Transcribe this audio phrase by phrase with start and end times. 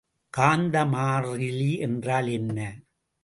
[0.33, 2.59] காந்த மாறிலி என்றால் என்ன?